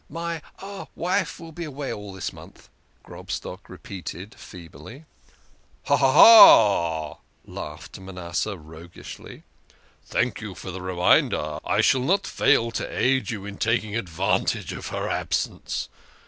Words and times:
"My 0.09 0.41
wife 0.95 1.39
will 1.39 1.51
be 1.51 1.63
away 1.63 1.93
all 1.93 2.11
this 2.11 2.33
month," 2.33 2.69
Grobstock 3.03 3.69
re 3.69 3.77
peated 3.77 4.33
feebly." 4.33 5.05
Ha! 5.85 5.95
ha! 5.95 6.11
ha!" 6.11 7.17
laughed 7.45 7.99
Manasseh 7.99 8.57
roguishly." 8.57 9.43
Thank 10.11 10.41
you 10.41 10.55
for 10.55 10.71
the 10.71 10.81
reminder. 10.81 11.59
I 11.63 11.81
shall 11.81 12.01
not 12.01 12.25
fail 12.25 12.71
to 12.71 12.97
aid 12.99 13.29
you 13.29 13.45
in 13.45 13.59
taking 13.59 13.95
advantage 13.95 14.73
of 14.73 14.87
her 14.87 15.07
absence. 15.07 15.87